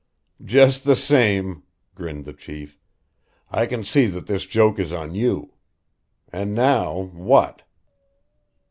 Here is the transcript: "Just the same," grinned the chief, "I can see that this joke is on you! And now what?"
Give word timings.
"Just 0.43 0.83
the 0.83 0.95
same," 0.95 1.61
grinned 1.93 2.25
the 2.25 2.33
chief, 2.33 2.79
"I 3.51 3.67
can 3.67 3.83
see 3.83 4.07
that 4.07 4.25
this 4.25 4.47
joke 4.47 4.79
is 4.79 4.91
on 4.91 5.13
you! 5.13 5.53
And 6.33 6.55
now 6.55 7.11
what?" 7.13 7.61